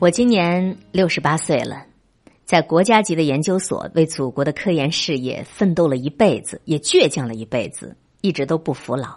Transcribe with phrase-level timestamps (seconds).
[0.00, 1.84] 我今年六十八岁了，
[2.46, 9.14] 在国家级的研究所为祖国的科研事业奋斗了一辈子，也倔强了一辈子，一直都不服老。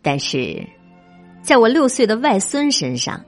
[0.00, 0.66] 但是，
[1.42, 3.22] 在我六岁的外孙身上，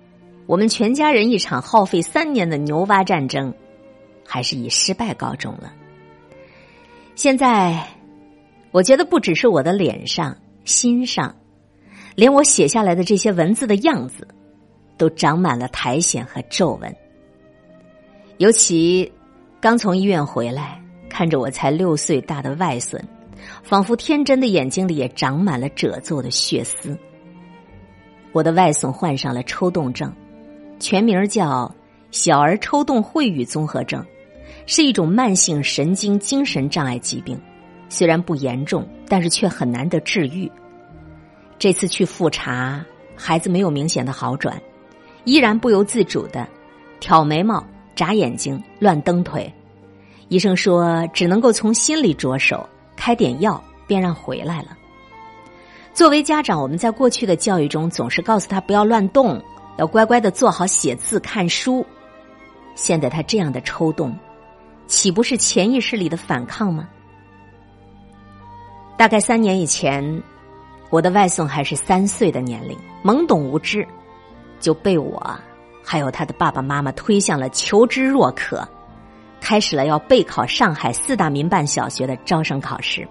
[0.46, 3.52] 我们全家人一场耗费三年的牛蛙战争，
[4.26, 5.70] 还是以失败告终了。
[7.14, 7.86] 现在，
[8.70, 10.34] 我觉得不只是我的脸上、
[10.64, 11.36] 心上，
[12.14, 14.26] 连我写下来的这些文字的样子。
[14.96, 16.94] 都长满了苔藓和皱纹。
[18.38, 19.10] 尤其
[19.60, 23.02] 刚从医院回来，看着我才六岁大的外孙，
[23.62, 26.98] 仿佛天真的眼睛里也长满了褶皱的血丝。
[28.32, 30.12] 我的外孙患上了抽动症，
[30.80, 31.72] 全名叫
[32.10, 34.04] 小儿抽动秽语综合症，
[34.66, 37.40] 是一种慢性神经精神障碍疾病。
[37.88, 40.50] 虽然不严重，但是却很难得治愈。
[41.56, 44.60] 这次去复查，孩子没有明显的好转。
[45.24, 46.46] 依然不由自主的
[47.00, 49.52] 挑眉毛、眨眼睛、乱蹬腿，
[50.28, 54.76] 医生说只能够从心里着手，开点药便让回来了。
[55.92, 59.40] 作为家长，我们在过去的教育中总是告诉他不要乱动，
[59.76, 61.84] 要乖乖的做好写字、看书。
[62.74, 64.16] 现在他这样的抽动，
[64.86, 66.88] 岂不是潜意识里的反抗吗？
[68.96, 70.22] 大概三年以前，
[70.90, 73.86] 我的外孙还是三岁的年龄，懵懂无知。
[74.64, 75.38] 就被我
[75.84, 78.66] 还有他的爸爸妈妈推向了求知若渴，
[79.38, 83.06] 开始了要备考上海四大民办小学的招生考试。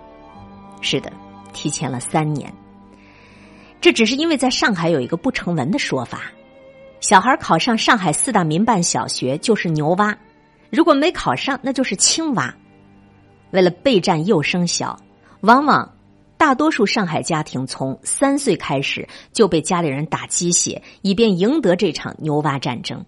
[0.81, 1.13] 是的，
[1.53, 2.51] 提前了三年。
[3.79, 6.21] 这只是因为在上海有一个不成文的说法：
[7.01, 10.17] 小孩考上上海四大民办小学就是牛蛙，
[10.71, 12.51] 如果没考上那就是青蛙。
[13.51, 14.97] 为了备战幼升小，
[15.41, 15.92] 往往。
[16.43, 23.05] 大多数上海家庭从三岁开始就被家里人打鸡血，以便赢得这场牛蛙战争。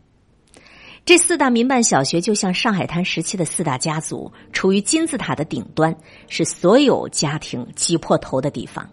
[1.03, 5.93] 这四大民办小学就像上海滩时期的四大家族，处于金字塔的顶端，
[6.29, 8.89] 是所有家庭挤破头的地方。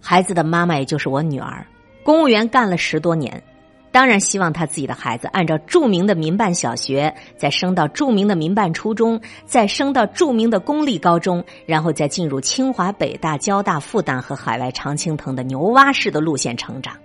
[0.00, 1.66] 孩子的妈妈，也就是我女儿，
[2.02, 3.44] 公务员干了十多年。
[3.92, 16.96] 当然希望他自己的孩子按照著名的民办小学，再升到著名的民办初中，再升到著名的公立高中，然后再进入清华、北大、交大、复旦和海外常青藤的牛蛙式的路线成长。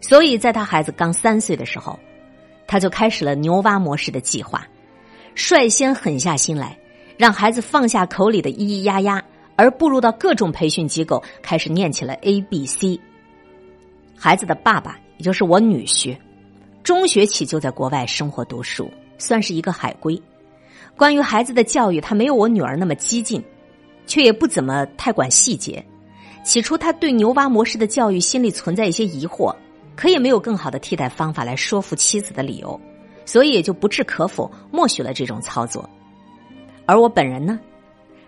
[0.00, 1.98] 所以在他孩子刚三岁的时候，
[2.66, 4.66] 他就开始了牛蛙模式的计划，
[5.34, 6.78] 率先狠下心来，
[7.18, 9.22] 让孩子放下口里的咿咿呀呀，
[9.56, 12.98] 而步入到各种培训机构，开始念起了 A B C。
[14.16, 14.98] 孩子的爸爸。
[15.18, 16.16] 也就是我女婿，
[16.82, 20.20] 中学起就在国外生活读书，算是一个海归。
[20.96, 23.42] 关于孩子的教育，他没有我女儿那么激进，
[24.06, 25.84] 却也不怎么太管细节。
[26.42, 29.54] 起初，他对牛蛙模式的教育心里存在一些疑惑，
[29.94, 32.80] 可也没有更好的替代方法来说服妻子的理由，
[33.26, 35.88] 所以也就不置可否，默许了这种操作。
[36.86, 37.60] 而我本人呢，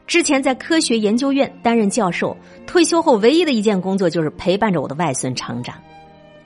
[0.06, 2.36] 之前在科学研究院担任教授，
[2.66, 5.74] 退休后唯一的一件工作就是陪伴着我的外孙成长。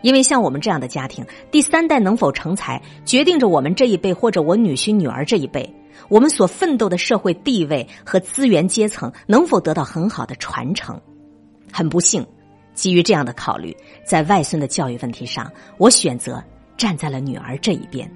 [0.04, 5.74] 因为像我们这样的家庭，第三代能否成才，决定着我们这一辈或者我女婿女儿这一辈，
[6.10, 11.00] 我们所奋斗的社会地位和资源阶层能否得到很好的传承。
[11.72, 12.24] 很不幸，
[12.74, 16.44] 基于这样的考虑，在外孙的教育问题上，我选择
[16.76, 18.06] 站在了女儿这一边。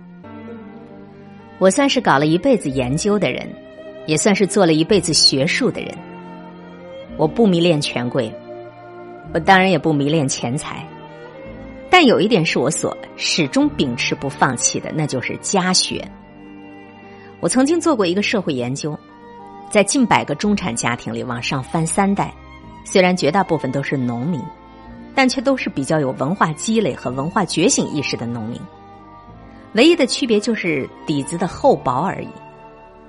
[1.58, 3.48] 我算是搞了一辈子研究的人，
[4.06, 5.96] 也算是做了一辈子学术的人。
[7.16, 8.30] 我不迷恋权贵，
[9.32, 10.86] 我当然也不迷恋钱财。
[11.90, 16.06] 但有一点是我所始终秉持不放弃的，那就是家学。
[17.40, 18.98] 我曾经做过一个社会研究，
[19.70, 22.32] 在近百个中产家庭里往上翻三代，
[22.84, 24.40] 虽然绝大部分都是农民，
[25.14, 28.60] 但却都是比较有文化积累和文化觉醒意识的农民。
[29.74, 32.28] 唯一的区别就是底子的厚薄而已。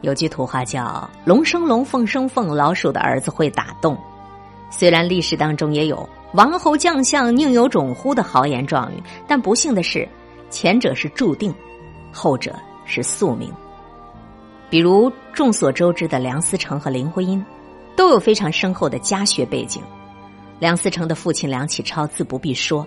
[0.01, 3.97] 有句土话叫“龙生龙，凤生凤，老鼠的儿子会打洞”。
[4.71, 6.07] 虽然历史当中也有。
[6.33, 10.07] 王侯将相宁有种乎的豪言壮语，但不幸的是，
[10.51, 11.51] 前者是注定，
[12.11, 12.55] 后者
[12.85, 13.51] 是宿命。
[14.69, 17.43] 比如众所周知的梁思成和林徽因，
[17.95, 19.81] 都有非常深厚的家学背景。
[20.59, 22.85] 梁思成的父亲梁启超自不必说，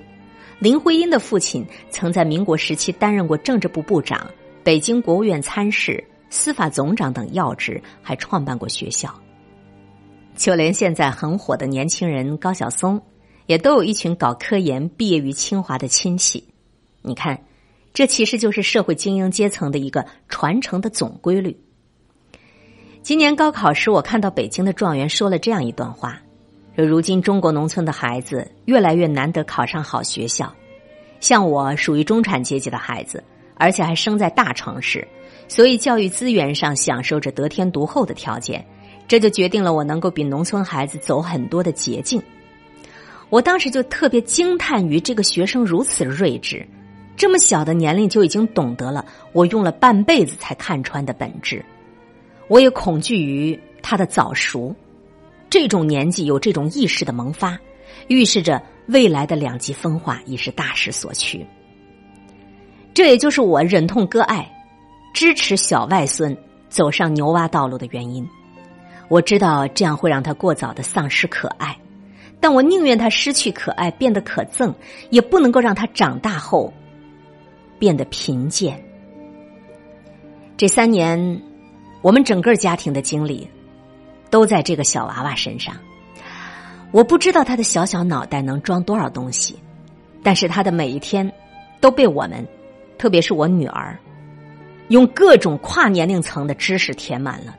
[0.60, 4.24] 林徽因的父亲曾在民国时期担任过政治部部长、
[4.62, 9.12] 北京国务院参事、司法总长等要职，还创办过学校。
[10.36, 13.02] 就连现在很火的年轻人高晓松。
[13.46, 16.44] 也都有一群搞科研、毕业于清华的亲戚，
[17.02, 17.44] 你看，
[17.92, 21.58] 这其实就是社会精英阶层的一个传承的总规律。
[23.02, 26.22] 今年高考时，我看到北京的状元说了这样一段话：
[26.76, 30.54] 说如今中国农村的孩子越来越难得考上好学校，
[31.18, 33.22] 像我属于中产阶级的孩子，
[33.56, 35.06] 而且还生在大城市，
[35.48, 38.64] 所以教育资源上享受着得天独厚的条件，
[39.08, 42.22] 这就决定了我能够比农村孩子走很多的捷径。
[43.32, 46.68] 我当时就特别惊叹于这个学生如此睿智，
[47.16, 49.02] 这么小的年龄就已经懂得了
[49.32, 51.64] 我用了半辈子才看穿的本质。
[52.46, 54.76] 我也恐惧于他的早熟，
[55.48, 57.58] 这种年纪有这种意识的萌发，
[58.06, 61.46] 预示着未来的两极分化已是大势所趋。
[62.92, 64.46] 这也就是我忍痛割爱，
[65.14, 66.36] 支持小外孙
[66.68, 68.28] 走上牛蛙道路的原因。
[69.08, 71.74] 我知道这样会让他过早的丧失可爱，
[72.42, 74.74] 但我宁愿他失去可爱，变得可憎，
[75.10, 76.72] 也不能够让他长大后
[77.78, 78.82] 变得贫贱。
[80.56, 81.40] 这三年，
[82.00, 83.48] 我们整个家庭的精力
[84.28, 85.76] 都在这个小娃娃身上。
[86.90, 89.56] 我不知道他的小小脑袋能装多少东西，
[90.20, 91.32] 但是他的每一天
[91.80, 92.44] 都被我们。
[92.98, 93.96] 特别是我女儿，
[94.88, 97.56] 用各种跨年龄层的知识填满了。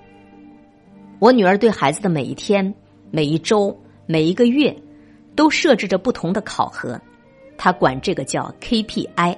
[1.19, 2.73] 我女儿对孩子的每一天、
[3.11, 3.77] 每一周、
[4.13, 4.71] 每一个月，
[5.35, 7.01] 都设置着不同的考核，
[7.57, 9.35] 他管这个叫 KPI。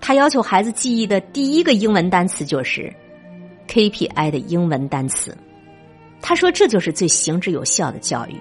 [0.00, 2.94] 他要求孩子记忆的第一个英文单词就是
[3.66, 5.36] KPI 的英文单词。
[6.22, 8.36] 他说这就是最行之有效的教育。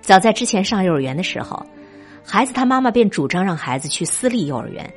[0.00, 1.62] 早在之前上幼儿园的时候。
[2.24, 4.90] 孩子他妈妈便主张让孩子去私立幼儿园，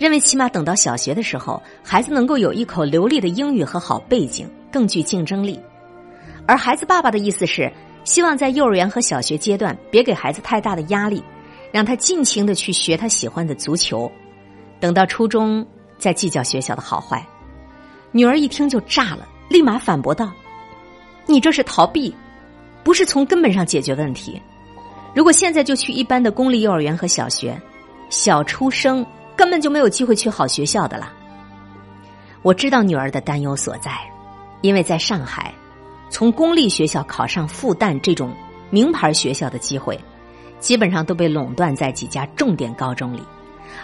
[0.00, 5.60] 认为起码等到小学的时候，孩子能够有一口流利的英语和好背景，更具竞争力。
[6.46, 7.72] 而孩子爸爸的意思是，
[8.06, 11.22] 希望在幼儿园和小学阶段别给孩子太大的压力，
[11.72, 14.10] 让他尽情的去学他喜欢的足球，
[14.78, 15.66] 等到初中
[15.98, 17.26] 再计较学校的好坏。
[18.12, 20.32] 女儿一听就炸了，立马反驳道
[21.26, 22.14] ：“你这是逃避，
[22.84, 24.40] 不是从根本上解决问题。”
[25.12, 27.60] 如果现在就去一般的公立幼儿园和小学，
[28.08, 29.04] 小出生
[29.34, 31.12] 根本就没有机会去好学校的啦。
[32.42, 33.90] 我知道女儿的担忧所在，
[34.60, 35.52] 因为在上海，
[36.08, 38.34] 从公立学校考上复旦这种
[38.70, 39.98] 名牌学校的机会，
[40.60, 43.22] 基本上都被垄断在几家重点高中里，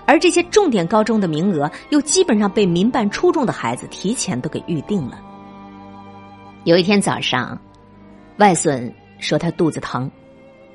[0.06, 5.20] 而这些重点高中的名额又基本上被民办初中的孩子提前都给预定了。
[6.64, 7.58] 有一天早上，
[8.38, 10.10] 外孙说他肚子疼。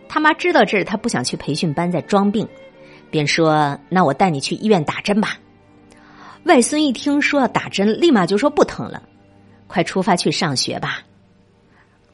[0.09, 2.47] 他妈知道这是，他不想去培训班，在装病，
[3.09, 5.37] 便说：“那我带你去医院打针吧。”
[6.43, 9.03] 外孙一听说要打针，立马就说不疼了，
[9.67, 10.99] 快出发去上学吧。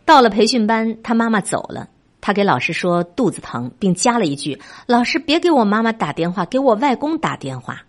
[0.05, 1.88] 到了培训班，他妈妈走了，
[2.19, 7.81] 他给老师说肚子疼，并加了一句：“老师别给我妈妈打电话，给我外公打电话。”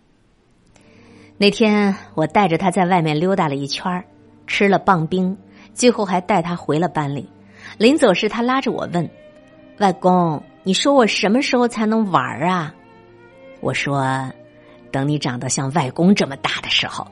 [1.37, 4.05] 那天我带着他在外面溜达了一圈
[4.47, 5.37] 吃了棒冰，
[5.75, 7.29] 最后还带他回了班里。
[7.79, 9.11] 临走时，他拉着我问。
[9.79, 12.73] 外公，你说我什么时候才能玩啊？
[13.61, 14.31] 我说，
[14.93, 17.05] 等你长得像外公这么大的时候。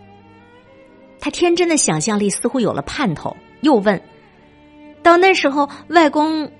[1.18, 4.00] 他天真的想象力似乎有了盼头，又问
[5.02, 6.50] ：“到那时候，外公，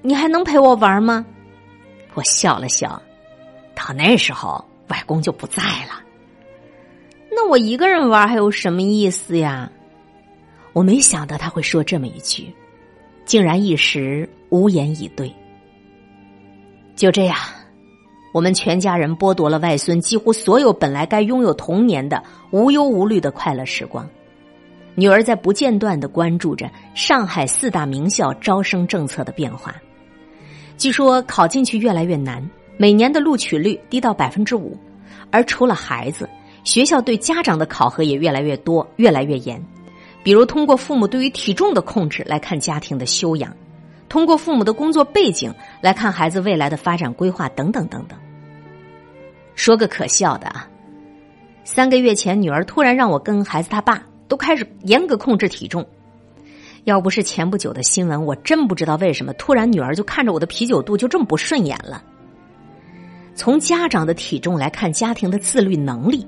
[0.00, 1.24] 你还能陪我玩吗？”
[2.14, 3.00] 我笑了笑
[3.74, 6.02] ：“到那时候，外公就不在了。
[7.30, 9.70] 那我一个人玩还有什么意思呀？”
[10.74, 12.50] 我没想到他会说这么一句，
[13.26, 15.30] 竟然一时无言以对。
[16.96, 17.36] 就这样，
[18.32, 22.22] 我们全家人剥夺了外孙几乎所有本来该拥有童年的
[22.52, 24.08] 无忧无虑的快乐时光。
[24.94, 29.74] 女儿在不间断的关注着上海四大名校招生政策的变化。
[30.76, 34.76] 据说考进去越来越难，每年的录取率低到百分之五。
[35.30, 36.28] 而除了孩子，
[36.64, 39.62] 学校对家长的考核也越来越多、越来越严。
[40.22, 43.54] 比如通过父母对于体重的控制来看家庭的修养。
[44.08, 48.18] 通过父母的工作背景来看孩子未来的发展规划等等等等。
[49.54, 50.68] 说个可笑的啊，
[51.64, 55.86] 三个月前女儿突然让我跟孩子他爸都开始严格控制体重。
[56.84, 62.02] 要不是前不久的新闻，我真不知道为什么突然女儿就看着我的啤酒肚就这么不顺眼了。
[63.34, 66.26] 从家长的体重来看家庭的自律能力，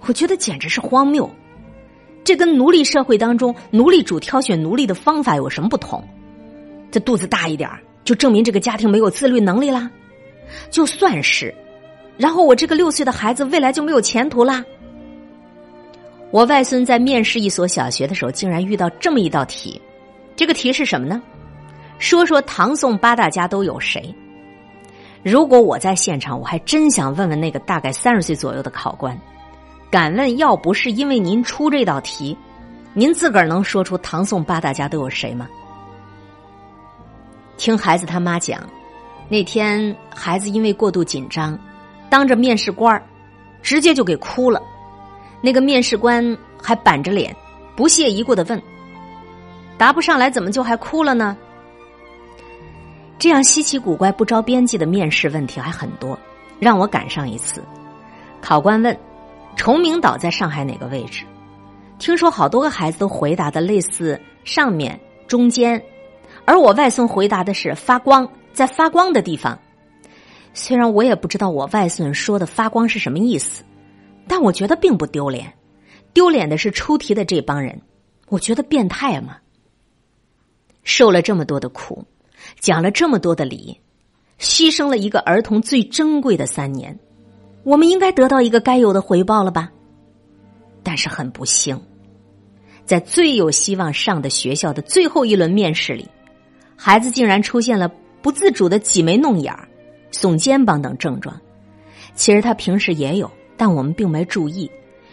[0.00, 1.30] 我觉得简直是荒谬。
[2.24, 6.02] 这跟奴隶社会当中奴隶主挑选奴隶的方法有什么不同？
[6.90, 7.70] 这肚子大一点
[8.02, 9.88] 就证明这个家庭没有自律能力啦。
[10.72, 11.54] 就算是，
[12.18, 14.64] 然后我这个六岁的孩子未来就没有前途啦。
[16.34, 19.80] 我外孙在面试一所小学的时候，竟然遇到这么一道题。
[20.34, 21.22] 这个题是什么呢？
[22.00, 24.12] 说说唐宋八大家都有谁？
[25.22, 29.16] 如果我在现场，我还真想问问那个大概三十岁左右的考官，
[29.92, 32.36] 敢问要不是因为您出这道题，
[32.94, 35.46] 您自个儿能说出唐宋八大家都有谁吗？
[37.56, 38.60] 听孩子他妈讲，
[39.28, 41.56] 那天孩子因为过度紧张，
[42.10, 43.00] 当着面试官
[43.62, 44.60] 直接就给哭了。
[45.44, 47.36] 那个面试官还板着脸，
[47.76, 48.62] 不屑一顾的问
[49.76, 51.36] ：“答不上来，怎么就还哭了呢？”
[53.20, 56.18] 这样稀奇古怪、不着边际的面试问题还很多，
[56.58, 57.62] 让我赶上一次。
[58.40, 58.98] 考官问
[59.54, 61.26] ：“崇明岛在上海哪个位置？”
[62.00, 64.98] 听说好多个孩子都回答的类似上面、
[65.28, 65.78] 中间，
[66.46, 69.58] 而我外孙回答的是发光，在发光的地方。
[70.54, 73.62] 虽然我也不知道我外孙说的发光是什么意思，
[74.26, 75.52] 但我觉得并不丢脸。
[76.12, 77.80] 丢脸的是出题的这帮人，
[78.28, 79.36] 我觉得变态嘛。
[80.84, 82.04] 受了这么多的苦，
[82.60, 83.80] 讲了这么多的理，
[84.38, 86.98] 牺牲了一个儿童最珍贵的三年，
[87.64, 89.72] 我们应该得到一个该有的回报了吧？
[90.82, 91.80] 但是很不幸，
[92.84, 96.06] 在最有希望上的学校的最后一轮面试里，
[96.76, 97.90] 孩子竟然出现了
[98.20, 99.52] 不自主的挤眉弄眼、
[100.12, 101.40] 耸肩膀等症状。
[102.14, 104.70] 其实他平时也有，但我们并没注意。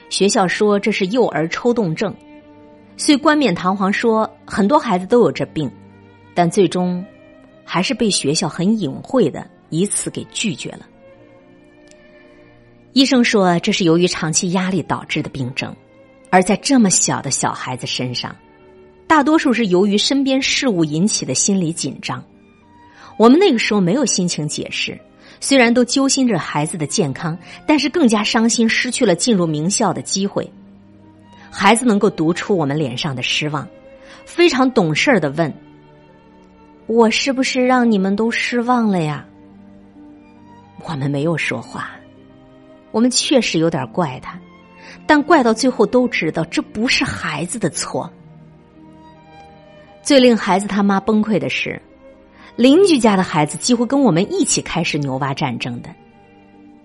[0.10, 2.13] 学校说这是幼儿抽动症，
[2.98, 5.71] 虽冠冕堂皇说很多孩子都有这病，
[6.33, 7.03] 但最终
[7.63, 10.86] 还是被学校很隐晦的以此给拒绝了。
[12.93, 15.74] 医生说，这是由于长期压力导致的病症，
[16.29, 18.36] 而在这么小的小孩子身上，
[19.07, 22.21] 大多数是由于身边事物引起的心理紧张。
[23.17, 25.00] 我们那个时候没有心情解释，
[25.41, 30.50] 虽然都揪心着孩子的健康，但是更加伤心失去了进入名校的机会。
[31.50, 33.67] 孩子能够读出我们脸上的失望，
[34.24, 35.53] 非常懂事的问
[36.88, 39.25] ：“我是不是让你们都失望了呀？”
[40.86, 41.91] 我们没有说话。
[42.91, 44.39] 我们确实有点怪他，
[45.07, 48.12] 但怪到最后都知道这不是孩子的错。
[50.01, 51.81] 最令孩子他妈崩溃的是，
[52.55, 55.89] 邻居家的孩子几乎跟我们一起开始牛蛙战争的。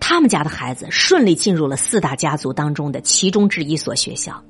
[0.00, 4.42] 他们家的孩子顺利进入了四大家族当中的其中之一所学校。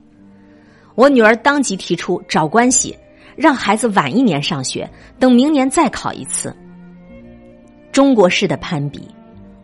[0.95, 2.97] 我女儿当即提出找关系，
[3.37, 6.55] 让孩子晚一年上学，等明年再考一次。
[7.93, 9.09] 中国式的攀比，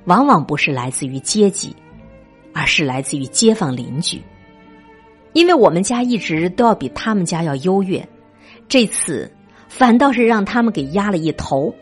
[0.05, 1.75] 往往不是来自于阶级。
[2.55, 4.21] 而是来自于街坊邻居，
[5.33, 8.07] 因为我们家一直都要比他们家要优越，
[8.69, 9.33] 这次
[9.75, 11.75] 反倒是让他们给压了一头，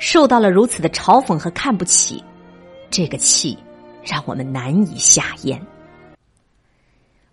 [0.00, 2.22] 受到了如此的嘲讽和看不起，
[2.90, 3.56] 这个气
[4.04, 5.64] 让我们难以下咽。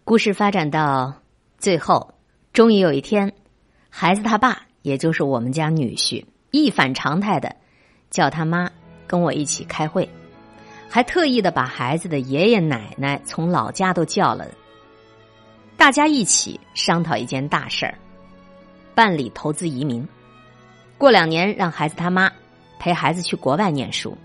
[0.03, 1.11] 故事发展到
[1.57, 2.13] 最后，
[2.53, 3.33] 终于有一天，
[3.89, 7.55] 孩子他爸，也就是我们家女婿，一反常态的
[8.11, 8.69] 叫他妈
[9.07, 10.07] 跟我一起开会。
[10.87, 14.47] 还特意的把孩子的爷爷奶奶从老家都叫了，
[15.75, 17.97] 大家一起商讨一件大事儿：
[18.95, 20.07] 办理投资移民。
[20.97, 22.31] 过两年让孩子他妈
[22.79, 24.17] 陪孩子去国外念书。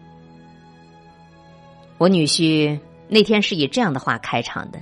[1.96, 4.78] 我女婿那天是以这样的话开场的，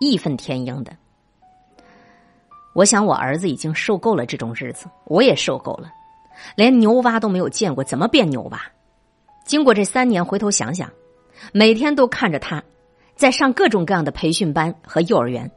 [0.00, 0.92] 义愤填膺的。
[2.74, 5.90] 我想我儿子已经受够了这种日子，我也受够了，
[6.54, 8.60] 连牛蛙都没有见过，怎么变牛蛙？
[9.44, 10.90] 经过这三年，回头想想。
[11.52, 12.62] 每天都看着他，
[13.14, 15.50] 在上各种各样的培训班和幼儿园，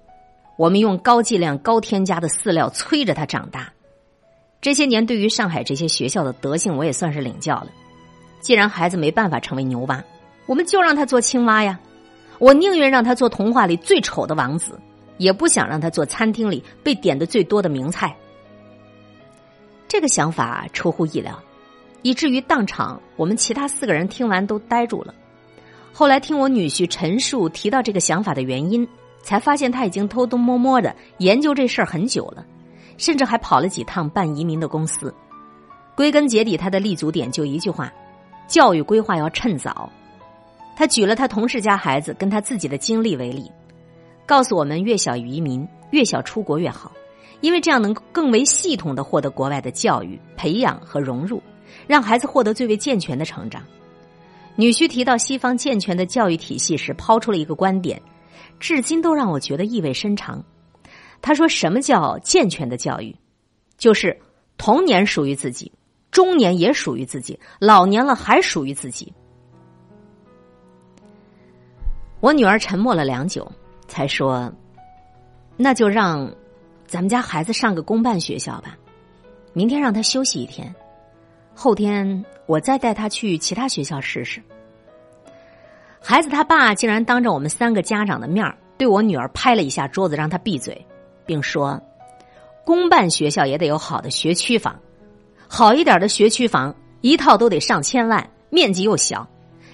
[0.62, 3.74] 我们用高剂量、高添加的饲料催着他长大。
[4.62, 7.72] 这些年，对于上海这些学校的德性，我也算是领教了。
[8.42, 10.04] 既然孩子没办法成为牛蛙，
[10.46, 11.80] 我们就让他做青蛙呀！
[12.38, 14.80] 我宁愿让他做童话里最丑的王子，
[15.18, 18.16] 也不想让他做餐厅里被点的最多的名菜。
[19.88, 21.42] 这个想法出乎意料，
[22.04, 25.16] 以至于当场我们其他四个人听完都呆住了。
[25.92, 28.88] 后来听我女婿陈述提到这个想法的原因，
[29.24, 32.46] 才发现他已经偷偷摸摸的研究这事儿很久了，
[32.98, 35.14] 甚至还跑了几趟办移民的公司。
[35.96, 37.92] 归根结底，他的立足点就一句话：
[38.48, 39.90] 教育规划要趁早。
[40.76, 43.52] 他举了他同事家孩子跟他自己的经历为例，
[44.26, 46.92] 告诉我们越小移民越小出国越好，
[47.42, 51.44] 因为这样能更为系统的获得国外的教育培养和融入，
[51.86, 53.62] 让孩子获得最为健全的成长。
[54.56, 58.02] 女婿提到西方健全的教育体系时，抛出了一个观点，
[58.62, 60.42] 至今都让我觉得意味深长。
[61.22, 63.14] 他说：“什么叫健全的教育？
[63.78, 64.18] 就是
[64.58, 65.72] 童年属于自己，
[66.12, 69.12] 中年也属于自己，老年了还属于自己。”
[72.22, 73.52] 我女儿沉默了良久，
[73.88, 74.54] 才说
[75.58, 76.32] ：“那就让
[76.86, 78.78] 咱们家孩子上个公办学校吧，
[79.54, 80.74] 明天让他休息一天。”
[81.54, 84.42] 后天我再带他去其他学校试试。
[86.04, 88.44] 孩子他爸竟然当着我们三个家长的面
[88.76, 90.84] 对我女儿拍了一下桌子，让她闭嘴，
[91.26, 91.80] 并说
[92.66, 94.78] ：“公办学校也得有好的学区房，
[95.48, 99.28] 好一点的学区房一套都得上千万，面积又小。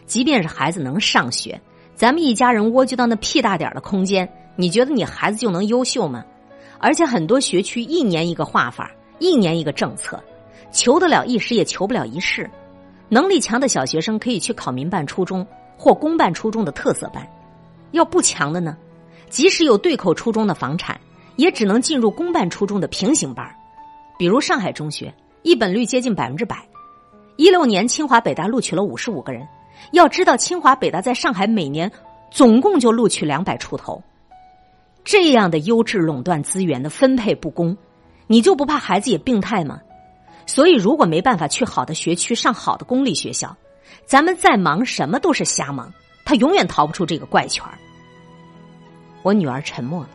[0.05, 1.59] 即便是孩子能上学，
[1.95, 6.25] 咱们一家人蜗居到那屁大点的空间，你觉得你孩子就能优秀吗？
[6.77, 10.21] 而且很多学区一年一个画法，一年一个政策，
[10.71, 12.49] 求得了一时也求不了一世。
[13.09, 15.45] 能力强的小学生可以去考民办初中
[15.77, 17.25] 或公办初中的特色班，
[17.91, 18.75] 要不强的呢，
[19.29, 20.99] 即使有对口初中的房产，
[21.35, 23.47] 也只能进入公办初中的平行班。
[24.17, 26.67] 比如上海中学，一本率接近百分之百。
[27.35, 29.47] 一六年清华北大录取了五十五个人。
[29.91, 31.91] 要知道，清华北大在上海每年
[32.31, 34.01] 总共就录取两百出头，
[35.05, 37.77] 这样的优质垄断资源的分配不公，
[38.25, 39.79] 你就不怕孩子也病态吗？
[40.47, 43.55] 所以，如果没办法去好的学区上好的公立学校，
[44.07, 47.77] 咱们再忙什么都是瞎忙，他永远逃不出这个怪圈儿
[49.21, 50.09] 我女儿沉默了，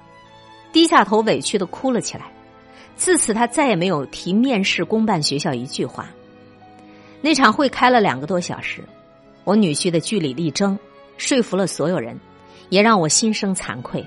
[0.72, 2.24] 低下头委屈的哭了起来。
[2.96, 6.08] 自此，她再也没有提面试公办学校一句话。
[7.20, 8.82] 那场会开了两个多小时。
[9.44, 10.78] 我女婿的据理力争，
[11.18, 12.18] 说服了所有人，
[12.70, 14.02] 也让我心生惭愧。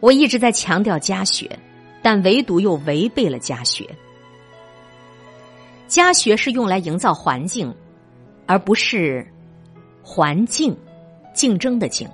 [0.00, 1.58] 我一直在强调家学，
[2.02, 3.88] 但唯独又违背了家学。
[5.86, 7.72] 家学是用来营造环境，
[8.46, 9.26] 而不是
[10.02, 10.76] 环境
[11.34, 12.08] 竞争的竞。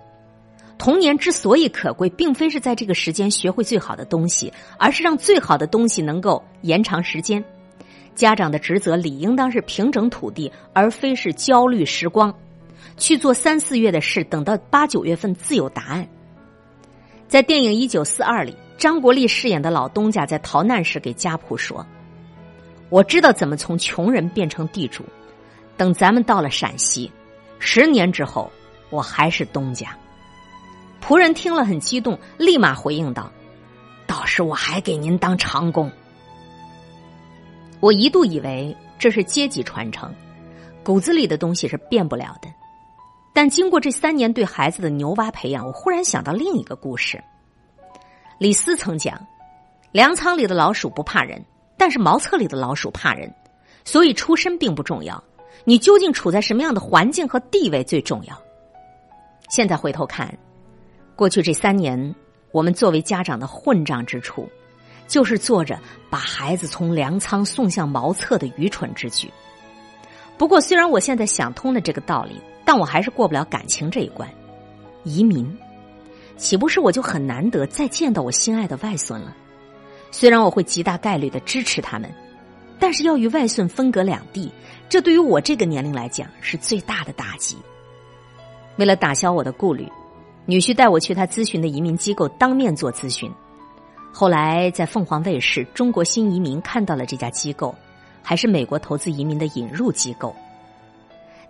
[0.78, 7.44] 童年之所以可贵，并非是在这个时间学会最好的东西，而是让最好的东西能够延长时间。
[8.14, 12.34] 家长的职责理应当是平整土地，而非是焦虑时光，
[12.96, 16.06] 去做三四月的事，等到八九月份自有答案。
[17.28, 21.86] 在电影《一九四二》里，张国立饰演的老东家在逃难时给家仆说
[22.90, 25.04] ：“我知道怎么从穷人变成地主，
[25.76, 27.10] 等咱们到了陕西，
[27.58, 28.50] 十年之后，
[28.90, 29.96] 我还是东家。”
[31.02, 33.30] 仆人听了很激动，立马回应道
[34.06, 35.90] ：“到时我还给您当长工。”
[37.80, 40.14] 我一度以为这是阶级传承，
[40.84, 42.48] 骨子里的东西是变不了的。
[43.34, 47.20] 但经过这三年对孩子的牛蛙培养，我忽然想到另一个故事。
[48.38, 49.18] 李斯曾讲
[49.90, 51.44] ：“粮仓里的老鼠不怕人，
[51.76, 53.32] 但是茅厕里的老鼠怕人。”
[53.84, 55.20] 所以出身并不重要，
[55.64, 58.42] 你究竟处在什么样的环境和地位最重要。
[59.50, 60.36] 现在回头看，
[61.16, 62.14] 过去这三年，
[62.50, 64.48] 我们作为家长的混账之处。
[65.08, 69.30] 就是做着把孩子从粮仓送向茅厕的愚蠢之举。
[70.38, 74.26] 不过，虽然我现在想通了这个道理，但我还是过不了感情这一关。
[75.04, 75.54] 移民，
[76.38, 79.36] 岂不是我就很难得再见到我心爱的外孙了？
[80.10, 82.10] 虽然我会极大概率的支持他们，
[82.78, 84.50] 但是要与外孙分隔两地，
[84.92, 87.56] 这对于我这个年龄来讲是最大的打击。
[88.76, 89.90] 为了打消我的顾虑，
[90.44, 93.32] 女婿带我去他咨询的移民机构当面做咨询。
[94.12, 97.74] 后来在凤凰卫视《中国新移民》看到了这家机构，
[98.22, 100.36] 还是美国投资移民的引入机构。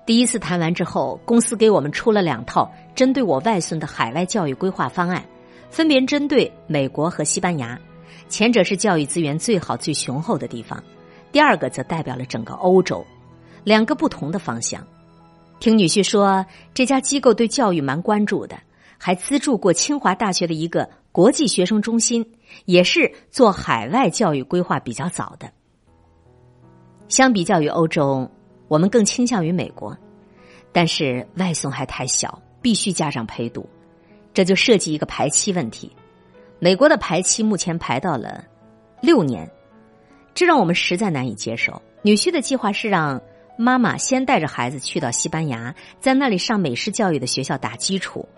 [0.06, 5.20] 第一次谈完之后，公司给我们出了两套针对我外孙的海外教育规划方案，
[5.68, 7.76] 分别针对美国和西班牙。
[8.28, 10.80] 前者是教育资源最好、最雄厚的地方，
[11.32, 13.04] 第二个则代表了整个欧洲，
[13.64, 14.86] 两个不同的方向。
[15.60, 16.44] 听女婿说，
[16.74, 18.58] 这家机构对教育蛮关注的，
[18.98, 22.26] 还资助过清华大学的一个国际学生中心。
[22.66, 25.50] 也是做海外教育规划比较早的。
[27.08, 28.30] 相比较于欧洲，
[28.68, 29.96] 我们更倾向于美国，
[30.70, 33.66] 但是外送还太小，必须家长陪读，
[34.34, 35.90] 这就涉及一个排期问题。
[36.58, 38.44] 美国的排期目前排到了
[39.00, 39.50] 六年，
[40.34, 41.80] 这让我们实在难以接受。
[42.02, 43.18] 女婿的计划是让
[43.56, 48.28] 妈妈先带着孩子去到西班牙，在那里上美式教育的学校打基础。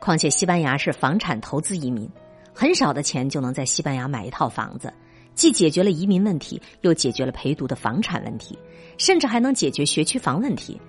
[0.00, 2.08] 况且西班牙是房产投资移民。
[2.52, 4.92] 很少的钱就能在西班牙买一套房子，
[5.34, 8.58] 既解决了移民问题，又解决了陪读的房产问题，
[8.98, 10.80] 甚至还能解决学区房问题。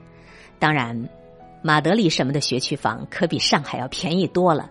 [0.59, 1.09] 当然，
[1.61, 4.69] 马德里什么的学区房可比上海要便宜多了。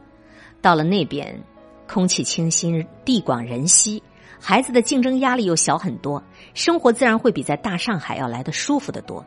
[0.61, 1.41] 到了那边，
[1.87, 4.03] 空气清新，地广人稀，
[4.41, 6.23] 孩子的竞争压力又小很多，
[6.55, 9.25] 生活自然会比在大上海要来的舒服的多。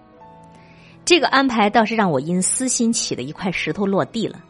[1.05, 4.43] 这个安排倒是让我因私心起的一块石头落地了，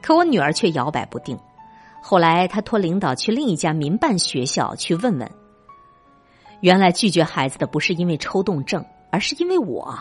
[0.00, 1.38] 可我女儿却摇摆不定。
[2.00, 5.30] 后来，她托领导去另一家民办学校去问问。
[6.60, 9.98] 原来拒绝孩子的不是因为抽动症，而是因为我，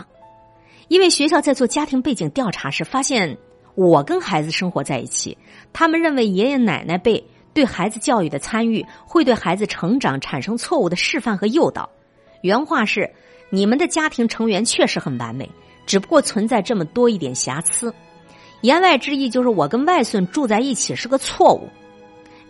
[0.87, 3.37] 因为学校在做家庭背景调查时发现
[3.73, 5.37] 我跟孩子生活在一起，
[5.73, 11.89] 他们认为爷爷奶奶辈对孩子教育的参与会对孩子成长产生错误的示范和诱导。
[12.41, 13.09] 原话是
[13.49, 15.49] ：“你们的家庭成员确实很完美，
[15.85, 17.91] 只不过存在这么多一点瑕疵。”
[18.59, 21.69] 言外之意就是我跟外孙住在一起是个错误。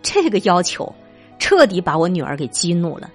[0.01, 0.91] 这个要求
[1.37, 3.09] 彻底把我女儿给激怒了，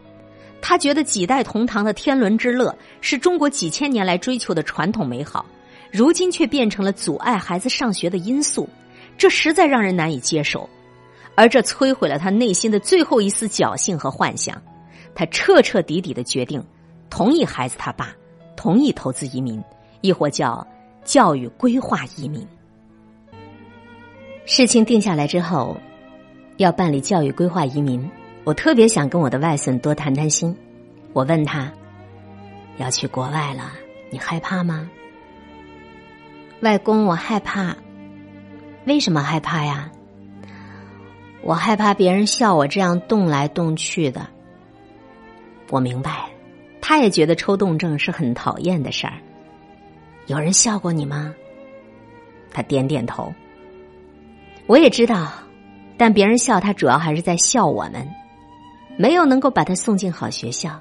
[0.62, 5.44] 她觉得几代同堂的天伦之乐是中国几千年来追求的传统美好，
[5.90, 8.68] 如今却变成了阻碍孩子上学的因素，
[9.18, 10.68] 这实在让人难以接受，
[11.34, 14.60] 而这摧毁了他内心的最后一丝侥幸和幻想。
[15.14, 16.62] 他彻彻底底的决定，
[17.08, 18.14] 同意孩子他爸
[18.56, 19.62] 同意投资移民，
[20.00, 20.66] 亦或叫
[21.04, 22.46] 教育规划移民。
[24.46, 25.76] 事情定下来之后，
[26.58, 28.08] 要办理教育规划移民，
[28.44, 30.56] 我特别想跟我的外孙多谈谈心。
[31.12, 31.72] 我问他，
[32.78, 33.72] 要去国外了，
[34.10, 34.88] 你害怕吗？
[36.60, 37.76] 外公，我害怕。
[38.84, 39.90] 为什么害怕呀？
[41.42, 44.26] 我害怕别人笑我这样动来动去的。
[45.70, 46.28] 我明白，
[46.80, 49.14] 他也觉得抽动症是很讨厌的事儿。
[50.26, 51.34] 有人笑过你吗？
[52.50, 53.32] 他点点头。
[54.66, 55.32] 我也知道，
[55.96, 58.06] 但别人笑他，主要还是在笑我们，
[58.96, 60.78] 没有能够把他送进好学校。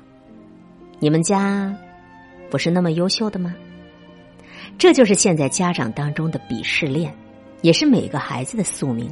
[1.00, 1.76] 你们家
[2.50, 3.56] 不是那么优秀的吗？
[4.78, 7.14] 这就是现在家长当中的鄙视链。
[7.62, 9.12] 也是每个孩子的宿命。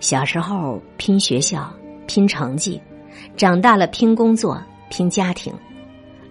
[0.00, 1.72] 小时候拼学校、
[2.06, 2.80] 拼成绩，
[3.36, 5.52] 长大了拼工作、拼家庭，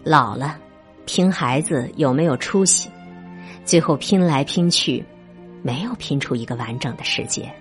[0.03, 0.58] 老了
[1.06, 2.89] 拼孩子有没有出息，
[3.65, 5.03] 最后拼来拼去，
[5.62, 7.51] 没有拼出一个完整的世界，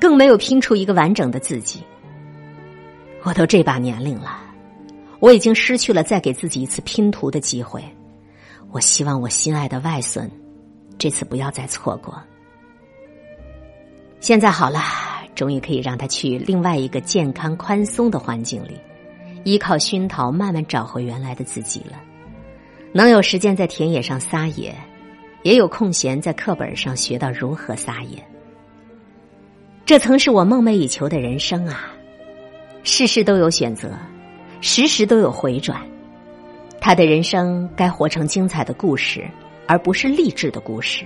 [0.00, 1.82] 更没有拼出一个完整的自己。
[3.22, 4.40] 我都这把年龄了，
[5.20, 7.84] 我已经失去了再给自己一次拼图的机会。
[8.70, 10.30] 我希望我心爱的外孙，
[10.98, 12.18] 这次不要再错过。
[14.20, 14.80] 现在好了，
[15.38, 18.76] 终于可以让他去另外一个健康、宽松的环境里，
[19.44, 21.92] 依靠熏陶慢慢找回原来的自己了。
[22.92, 24.74] 能有时间在田野上撒野，
[25.44, 28.18] 也有空闲在课本上学到如何撒野。
[29.86, 31.92] 这曾是我梦寐以求的人生啊！
[32.82, 33.96] 事事都有选择，
[34.60, 35.80] 时时都有回转。
[36.80, 39.24] 他的人生该活成精彩的故事，
[39.68, 41.04] 而不是励志的故事。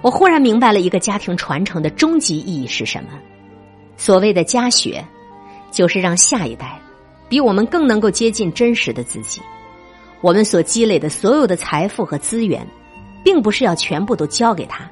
[0.00, 3.10] 我忽然明白了一个家庭传承的终极意义是什么。
[3.96, 5.04] 所谓的家学，
[5.72, 6.80] 就是让下一代
[7.28, 9.42] 比我们更能够接近真实的自己。
[10.20, 12.66] 我们所积累的所有的财富和资源，
[13.24, 14.88] 并不是要全部都交给他，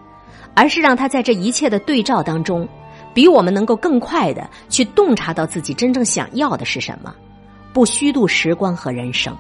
[0.55, 2.69] 而是让他在这一切的对照当中，
[3.15, 7.15] 比我们能够更快的去洞察到自己真正想要的是什么，
[7.73, 9.37] 不虚度时光和人生。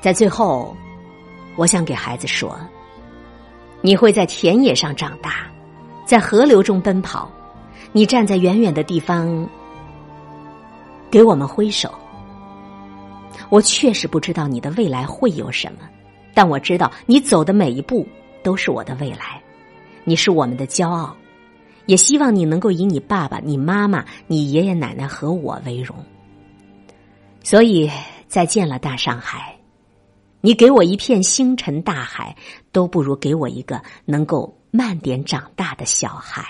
[0.00, 0.76] 在最后，
[1.56, 2.56] 我想给孩子说。
[3.80, 5.46] 你会在田野上长大，
[6.04, 7.30] 在河流中奔跑。
[7.92, 9.48] 你站在远远的地方，
[11.10, 11.92] 给我们挥手。
[13.48, 15.88] 我确实不知道你的未来会有什么，
[16.34, 18.06] 但我知道你走的每一步
[18.42, 19.40] 都是我的未来。
[20.04, 21.16] 你是我们的骄傲，
[21.86, 25.96] 也希望你能够以你爸爸、你妈妈、你爷爷奶奶和我为荣。
[27.42, 27.90] 所以，
[28.26, 29.57] 再见了，大上海。
[30.40, 32.36] 你给我一片星辰大海，
[32.70, 36.44] 都不如给我一个能够慢点长大的小孩。